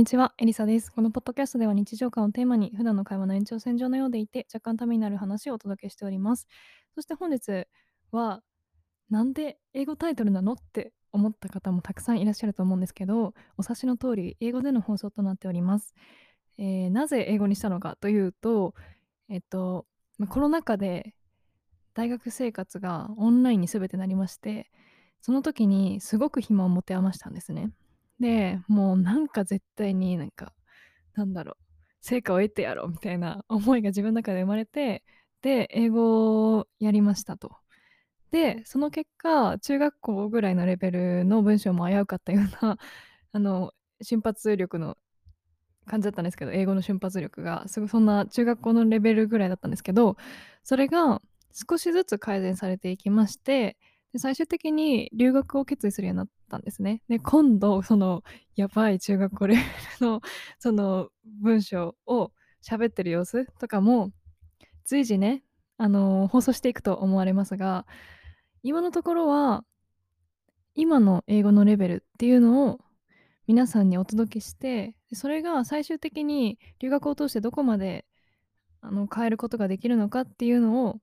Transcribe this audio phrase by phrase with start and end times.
[0.00, 0.90] にちは、エリサです。
[0.90, 6.48] このポッドキャストでは日常感をテーマに普段の会話の延長線上のようでいて若干ためになる話をお届けしております。
[6.94, 7.66] そして本日
[8.10, 8.42] は
[9.10, 15.92] なんで英語タイトルなのって思った方もたくさんいらっしゃると思うんですけど、お察しの通り英語での放送となっております。
[16.56, 18.74] えーなぜ英語にしたのかというと、
[19.28, 19.84] えっと、
[20.16, 21.14] まあコロナ禍で
[21.92, 24.70] 大学生活がオンラインに全てなりまして
[25.20, 27.70] その時にすごく暇を持て余したんですね
[28.20, 30.52] でもうなんか絶対になんか
[31.14, 31.56] なんだろう
[32.00, 35.02] 成果を得てやろうみたいな思いが自分の中で生まれて
[35.42, 37.56] で英語をやりましたと。
[38.30, 42.78] でその結果中学校ぐらいのレベルの文章も危うかったような
[43.32, 44.96] あの瞬発力の
[45.86, 47.66] 感じだったんですけど英語の瞬発力が。
[47.66, 50.16] すごいそんな中学校のレベルぐらいだったんですけど
[50.62, 51.20] それが
[51.52, 53.76] 少しずつ改善されていきまして
[54.12, 57.02] で最終的に留学を決意するようになったんですね。
[57.08, 58.22] で今度その
[58.56, 59.62] やばい中学校レベ
[60.00, 60.20] ルの
[60.58, 64.12] その文章を喋ってる様子とかも
[64.84, 65.44] 随時ね
[65.76, 67.86] あの放送していくと思われますが
[68.62, 69.64] 今のところは
[70.74, 72.80] 今の英語のレベルっていうのを
[73.46, 78.04] 皆さんにお届けしてでそれが最終的に留学を通してどこまで
[78.80, 81.00] あの変えることができるのかっていうのを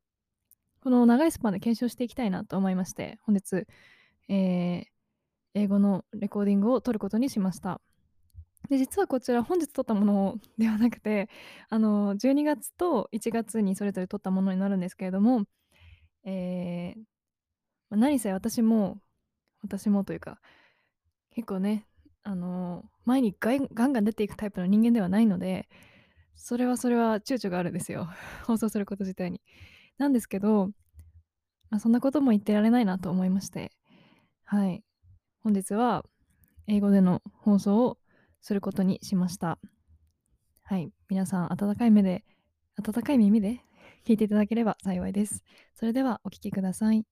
[0.87, 3.65] この長いスパンで検証していきたいなと思いまして本日、
[4.29, 4.85] えー
[5.53, 7.81] 英語のレコーディングを撮ることにしました。
[8.69, 11.29] で実はこちら本日撮ったものではなくて
[11.69, 15.43] あの12月と1月にそれぞれ撮ったものになるんですけれども、
[16.23, 17.01] えー
[17.89, 19.01] ま何せ私も
[19.63, 20.39] 私もというか
[21.31, 21.85] 結構ね
[22.23, 25.67] あの前にガンガン出ていくタイプの人間ではないので
[26.35, 28.07] それはそれは躊躇があるんですよ。
[28.45, 29.41] 放送すること自体に。
[29.97, 30.67] なんですけど、
[31.69, 33.71] まあ、そんなことも言ってられないなと思いまして。
[34.43, 34.83] はい。
[35.41, 36.05] 本日は
[36.67, 37.97] 英語での放送を
[38.41, 39.59] することにしました。
[40.61, 40.91] はい。
[41.09, 42.23] 皆さん温かい目で
[42.77, 43.61] 温かい耳で
[44.05, 45.43] 聞いていただければ幸いです。
[45.73, 47.05] それではお聞きください。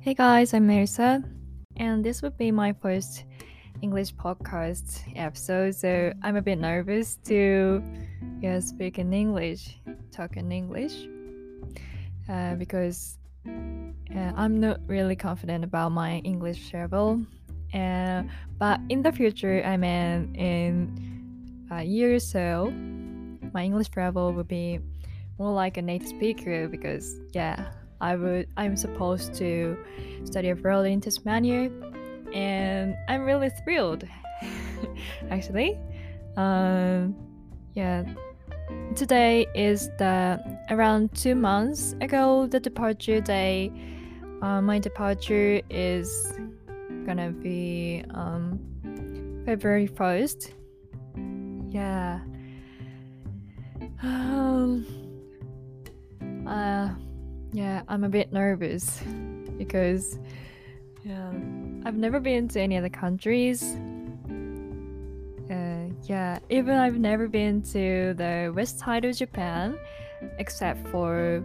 [0.00, 1.22] Hey guys, I'm Marisa,
[1.78, 3.24] and this would be my first
[3.80, 5.74] English podcast episode.
[5.74, 7.82] So I'm a bit nervous to
[8.40, 9.78] yeah, speak in English,
[10.10, 11.08] talk in English,
[12.28, 13.18] uh, because
[13.48, 17.24] uh, I'm not really confident about my English level.
[17.72, 18.24] Uh,
[18.58, 22.70] but in the future, I mean, in a year or so,
[23.52, 24.80] my English level will be
[25.38, 29.76] more like a native speaker because yeah I would I'm supposed to
[30.24, 31.70] study abroad in Tasmania
[32.34, 34.04] and I'm really thrilled
[35.30, 35.78] actually.
[36.36, 37.14] Um
[37.74, 38.04] yeah.
[38.96, 43.72] Today is the around two months ago the departure day.
[44.40, 46.38] Uh, my departure is
[47.06, 48.58] gonna be um
[49.44, 50.52] February 1st
[51.72, 52.20] yeah.
[54.02, 54.84] Um
[56.46, 56.90] uh
[57.52, 59.00] yeah, I'm a bit nervous
[59.56, 60.18] because
[61.04, 61.32] yeah,
[61.84, 63.76] I've never been to any other countries.
[65.50, 69.76] Uh, yeah, even I've never been to the west side of Japan
[70.38, 71.42] except for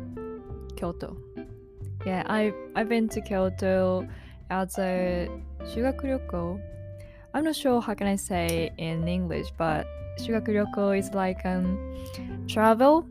[0.76, 1.18] Kyoto.
[2.06, 4.08] Yeah, I I've been to Kyoto
[4.50, 5.28] as a
[5.64, 6.62] shugakuryoko.
[7.34, 9.88] I'm not sure how can I say in English, but
[10.20, 11.78] shugakuryoko is like um
[12.48, 13.08] travel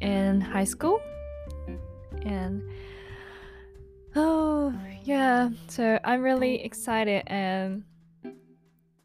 [0.00, 1.00] in high school
[2.24, 2.62] and
[4.14, 4.74] oh
[5.06, 7.84] yeah so i'm really excited and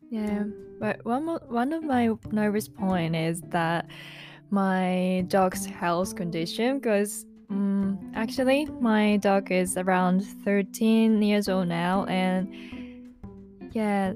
[0.09, 0.43] yeah
[0.79, 3.87] but one one of my nervous point is that
[4.49, 12.05] my dog's health condition because um, actually my dog is around 13 years old now
[12.05, 12.51] and
[13.71, 14.13] yeah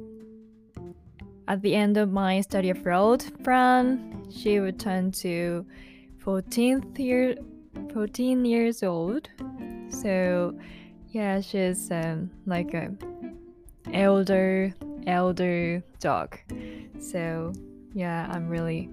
[1.47, 5.66] at the end of my study abroad plan she would turn to
[6.26, 7.35] 14th year
[7.93, 9.29] 14 years old.
[9.90, 10.53] So
[11.16, 12.91] yeah, she's um, like a
[13.94, 14.73] elder
[15.08, 16.38] elder dog.
[17.00, 17.53] So
[17.94, 18.90] yeah, I'm really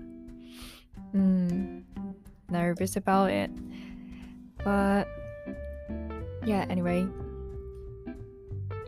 [1.13, 1.83] mm,
[2.49, 3.51] nervous about it.
[4.63, 5.09] But
[6.47, 7.09] yeah, anyway.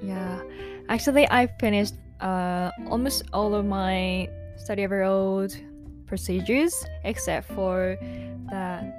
[0.01, 0.41] Yeah.
[0.89, 5.53] Actually I finished uh, almost all of my study abroad
[6.07, 7.99] procedures except for
[8.51, 8.93] the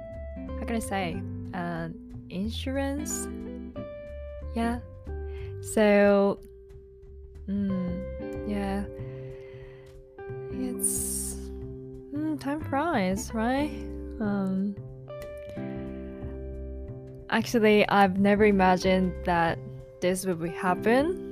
[0.58, 1.22] how can I say
[1.54, 1.88] uh,
[2.28, 3.28] insurance
[4.56, 4.80] yeah.
[5.60, 6.40] So
[7.48, 8.84] mm, yeah.
[10.50, 11.36] It's
[12.12, 13.70] mm, time flies right?
[14.20, 14.74] Um
[17.30, 19.58] actually I've never imagined that
[20.00, 21.26] this would happen.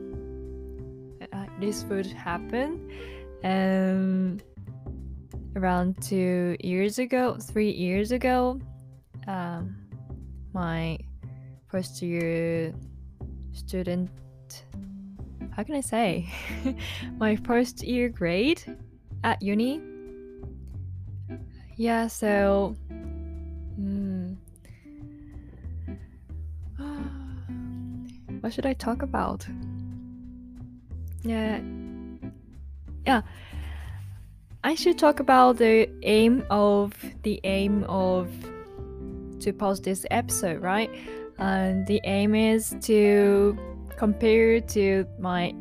[1.61, 2.91] This would happen.
[3.45, 4.41] Um,
[5.57, 8.61] around two years ago, three years ago,
[9.27, 9.77] um,
[10.53, 10.99] my
[11.69, 12.75] first year
[13.55, 14.11] student,
[15.53, 16.29] how can I say,
[17.19, 18.63] my first year grade
[19.25, 19.81] at uni.
[21.77, 22.77] Yeah, so.
[23.81, 24.37] Mm,
[28.41, 29.47] what should I talk about?
[31.23, 31.61] Yeah.
[33.07, 33.23] Yeah.
[34.63, 38.31] I should talk about the aim of the aim of
[39.41, 40.91] to post this episode, right?
[41.39, 43.59] And the aim is to
[43.97, 45.55] compare to my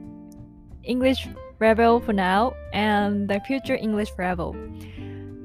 [0.84, 1.28] English
[1.60, 4.56] level for now and the future English level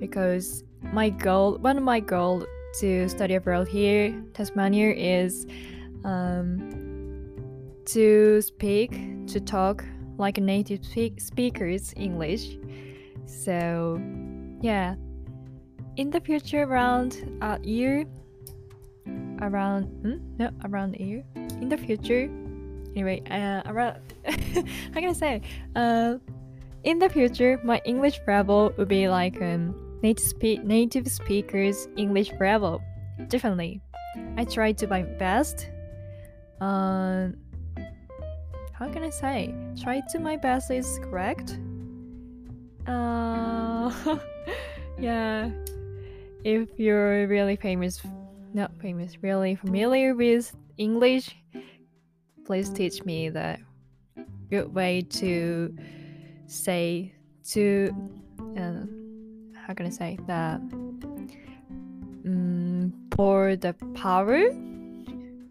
[0.01, 2.45] because my goal one of my goal
[2.81, 5.47] to study abroad here Tasmania is
[6.05, 6.79] um,
[7.89, 8.93] to speak,
[9.29, 9.85] to talk
[10.19, 12.59] like a native speak- speakers English.
[13.25, 14.01] So,
[14.61, 14.97] yeah,
[15.97, 18.05] in the future, around a year,
[19.43, 20.17] around hmm?
[20.39, 21.25] no, around year
[21.61, 22.31] in the future.
[22.95, 25.43] Anyway, uh, around how can I say?
[25.77, 26.17] Uh,
[26.85, 32.31] in the future, my English level will be like um native speak native speakers English
[32.41, 32.81] level.
[33.29, 33.81] Definitely,
[34.37, 35.71] I try to my best.
[36.61, 37.29] Uh,
[38.73, 39.55] how can I say?
[39.81, 41.59] Try to my best is correct.
[42.87, 43.93] Uh,
[44.99, 45.51] yeah.
[46.45, 48.01] If you're really famous,
[48.55, 51.37] not famous, really familiar with English,
[52.47, 53.59] please teach me the
[54.51, 55.77] good way to
[56.47, 57.13] say
[57.45, 57.91] to
[58.57, 58.87] uh,
[59.55, 60.61] how can I say that
[62.25, 64.51] um, pour the power,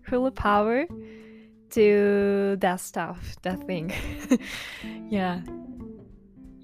[0.04, 0.86] full power
[1.72, 3.94] to that stuff, that thing.
[5.10, 5.42] yeah.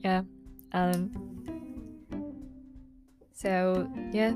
[0.03, 0.24] Yeah.
[0.71, 1.12] Um
[3.33, 4.33] so yeah.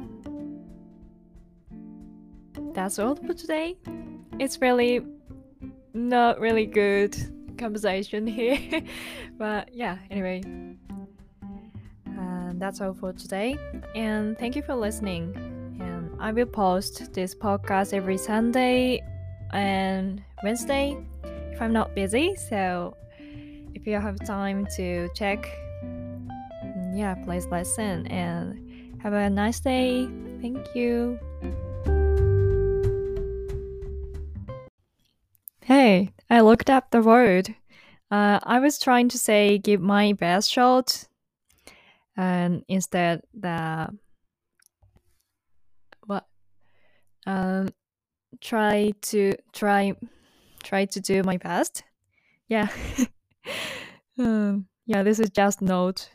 [2.78, 3.76] That's all for today.
[4.38, 5.02] It's really
[5.96, 7.18] not really good
[7.58, 8.84] conversation here.
[9.40, 10.44] but yeah, anyway.
[12.06, 13.58] Uh, that's all for today.
[13.96, 15.34] And thank you for listening.
[15.82, 19.02] And I will post this podcast every Sunday
[19.54, 21.04] and Wednesday
[21.52, 22.36] if I'm not busy.
[22.36, 22.96] So
[23.74, 25.50] if you have time to check,
[26.94, 30.08] yeah, please listen and have a nice day.
[30.42, 31.18] Thank you.
[35.68, 37.54] Hey, I looked up the word.
[38.10, 41.04] Uh, I was trying to say give my best shot,
[42.16, 43.90] and instead the
[46.06, 46.26] what
[47.26, 47.68] um
[48.40, 49.92] try to try
[50.64, 51.84] try to do my best.
[52.48, 52.70] Yeah.
[54.20, 56.10] um, yeah, this is just note.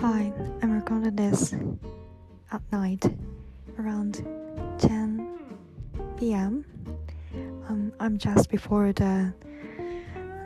[0.00, 0.32] Hi,
[0.62, 1.54] I'm recording this
[2.50, 3.25] at night around 10
[6.18, 6.64] p.m.
[7.68, 9.32] Um, I'm just before the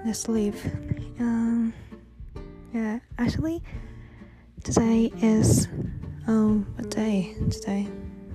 [0.04, 0.54] the sleep.
[1.18, 1.72] Um,
[2.74, 3.62] yeah, actually,
[4.64, 5.68] today is
[6.26, 7.88] um what day today?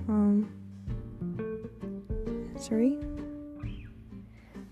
[0.08, 0.48] Um,
[2.58, 2.98] sorry,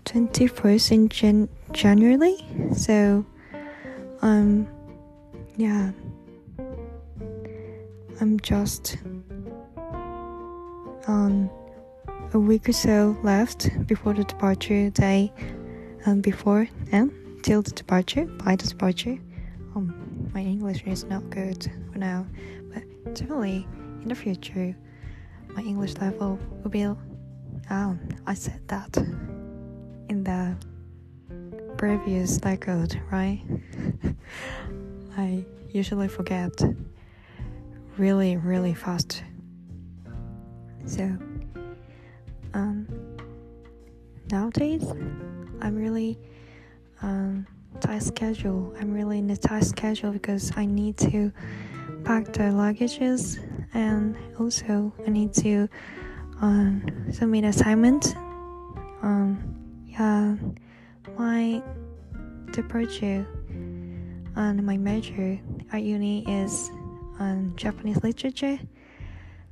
[0.05, 2.37] twenty first in Jan- January.
[2.75, 3.25] So,
[4.21, 4.67] um,
[5.57, 5.91] yeah,
[8.21, 8.97] I'm just
[11.07, 11.49] um
[12.33, 15.31] a week or so left before the departure day,
[16.05, 17.11] and before and
[17.43, 19.17] till the departure by the departure.
[19.75, 22.25] Um, my English is not good for now,
[22.73, 23.67] but definitely
[24.01, 24.75] in the future,
[25.55, 26.83] my English level will be.
[27.69, 28.95] Um, I said that
[30.09, 30.55] in the
[31.77, 33.41] previous record, right?
[35.17, 36.51] I usually forget
[37.97, 39.23] really, really fast.
[40.85, 41.17] So,
[42.55, 42.87] um,
[44.31, 44.83] nowadays,
[45.61, 46.17] I'm really
[47.01, 47.45] um
[47.81, 48.73] tight schedule.
[48.79, 51.31] I'm really in a tight schedule because I need to
[52.05, 53.39] pack the luggages
[53.73, 55.67] and also I need to
[56.41, 58.15] um, submit assignment.
[59.01, 60.35] Um, yeah,
[61.17, 61.61] my
[62.51, 63.27] departure
[64.35, 65.39] and my major
[65.71, 66.69] at uni is
[67.19, 68.59] um, Japanese literature.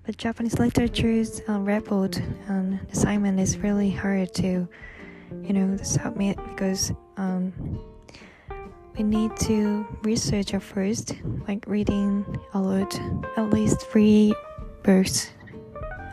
[0.06, 4.68] But Japanese literature's uh, report and assignment is really hard to,
[5.42, 7.54] you know, submit because um,
[8.98, 11.16] we need to research at first,
[11.48, 13.00] like reading a lot,
[13.38, 14.34] at least three
[14.84, 15.32] books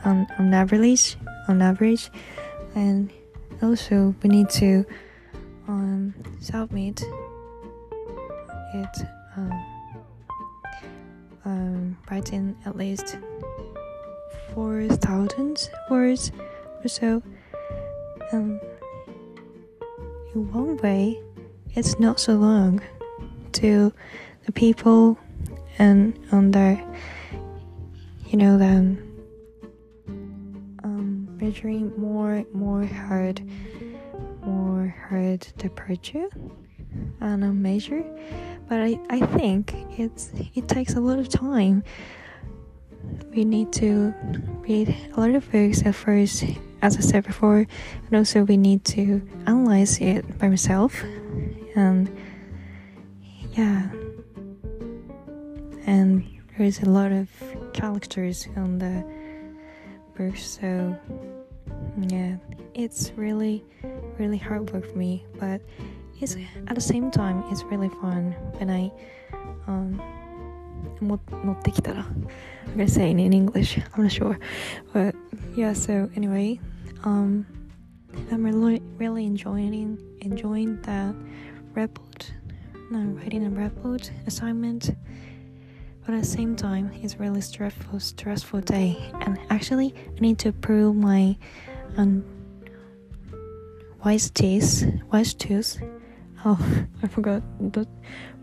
[0.04, 1.16] on, on average,
[1.48, 2.10] on average,
[2.76, 3.10] and
[3.60, 4.86] also we need to
[5.66, 7.02] um, submit
[8.72, 8.96] it
[9.36, 9.64] um,
[11.44, 13.18] um, writing at least
[14.54, 16.32] 4,000 words
[16.82, 17.22] or so.
[18.32, 18.60] Um,
[20.34, 21.20] in one way,
[21.74, 22.80] it's not so long
[23.52, 23.92] to
[24.46, 25.18] the people
[25.78, 26.80] and on the,
[28.26, 28.96] you know, the
[30.84, 33.42] um, measuring more, more hard,
[34.42, 36.28] more hard departure
[37.20, 38.04] and a measure.
[38.68, 41.82] But I, I think it's it takes a lot of time
[43.34, 44.12] we need to
[44.60, 46.44] read a lot of books at first,
[46.82, 47.66] as I said before,
[48.06, 51.02] and also we need to analyze it by myself.
[51.76, 52.10] And
[53.52, 53.88] yeah,
[55.86, 56.24] and
[56.58, 57.28] there's a lot of
[57.72, 59.04] characters on the
[60.16, 60.96] book, so
[62.08, 62.36] yeah,
[62.74, 63.64] it's really,
[64.18, 65.60] really hard work for me, but
[66.20, 68.92] it's at the same time it's really fun when I
[69.66, 70.19] um
[71.01, 72.05] も乗ってきたら
[72.67, 74.39] I'm gonna say it in English I'm not sure
[74.93, 75.15] but
[75.55, 76.59] yeah so anyway
[77.03, 77.45] um
[78.31, 81.15] I'm really really enjoying enjoying that
[81.73, 82.31] report
[82.91, 84.95] no writing a report assignment
[86.05, 90.51] but at the same time it's really stressful stressful day and actually I need to
[90.51, 91.37] prove my
[91.97, 92.23] um
[94.03, 95.79] wise teeth wise tooth
[96.45, 96.59] oh
[97.01, 97.87] I forgot but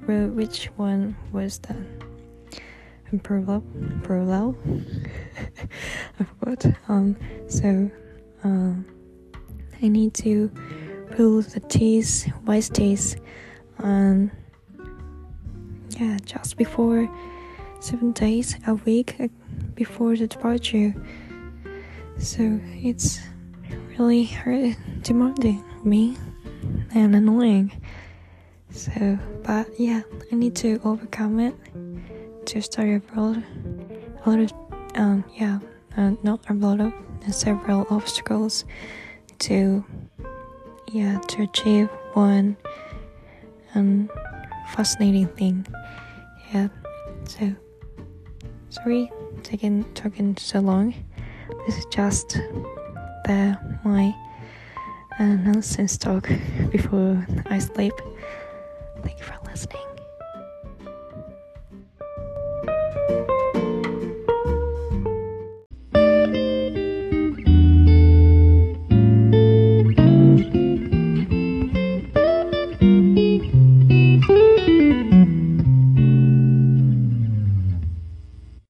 [0.06, 2.05] which one was that
[3.11, 3.61] and Perlo,
[4.01, 4.55] Perlo.
[6.19, 6.65] I forgot.
[6.87, 7.15] Um,
[7.47, 7.89] so,
[8.43, 8.85] um,
[9.81, 10.51] I need to
[11.15, 13.19] pull the teeth, wise teeth,
[13.79, 14.31] um,
[15.99, 17.09] yeah, just before
[17.79, 19.27] seven days a week uh,
[19.75, 20.93] before the departure.
[22.17, 23.19] So it's
[23.97, 26.17] really hard, demanding me
[26.93, 27.71] and annoying.
[28.71, 31.55] So, but yeah, I need to overcome it
[32.47, 33.43] to study abroad.
[34.25, 34.53] A lot of,
[34.95, 35.59] um, yeah,
[35.97, 36.93] uh, not a lot of,
[37.27, 38.63] uh, several obstacles
[39.39, 39.83] to,
[40.87, 42.55] yeah, to achieve one
[43.75, 44.09] um,
[44.73, 45.67] fascinating thing.
[46.53, 46.69] Yeah,
[47.25, 47.53] so
[48.69, 49.11] sorry
[49.43, 50.93] taking talking so long.
[51.65, 52.29] This is just
[53.25, 54.15] the my
[55.19, 56.29] uh, nonsense talk
[56.71, 57.93] before I sleep.
[59.03, 59.96] Thank you for listening.